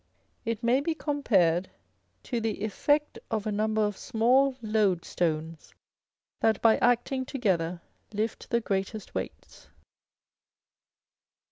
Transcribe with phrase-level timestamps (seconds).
[0.45, 1.69] It may be compared
[2.23, 5.75] to the effect of a number of small loadstones,
[6.39, 9.67] that by acting together lift the greatest weights.